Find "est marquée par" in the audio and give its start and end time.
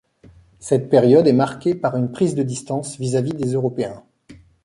1.27-1.95